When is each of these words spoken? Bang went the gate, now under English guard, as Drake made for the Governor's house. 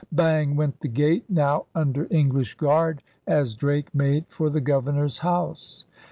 Bang 0.11 0.55
went 0.55 0.79
the 0.79 0.87
gate, 0.87 1.25
now 1.29 1.67
under 1.75 2.07
English 2.09 2.55
guard, 2.55 3.03
as 3.27 3.53
Drake 3.53 3.93
made 3.93 4.25
for 4.29 4.49
the 4.49 4.59
Governor's 4.61 5.19
house. 5.19 5.85